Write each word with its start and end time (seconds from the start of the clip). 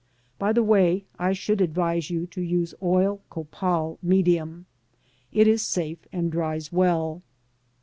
By 0.39 0.51
the 0.51 0.63
way, 0.63 1.05
I 1.19 1.31
should 1.33 1.61
advise 1.61 2.09
you 2.09 2.25
to 2.25 2.41
use 2.41 2.73
oil 2.81 3.21
copal 3.29 3.99
medium. 4.01 4.65
It 5.31 5.47
is 5.47 5.61
safe 5.61 6.07
and 6.11 6.31
dries 6.31 6.71
well. 6.71 7.21